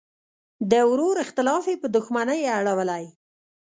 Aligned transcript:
د 0.71 0.73
ورور 0.91 1.15
اختلاف 1.25 1.63
یې 1.71 1.75
په 1.81 1.87
دوښمنۍ 1.95 2.41
اړولی. 2.57 3.03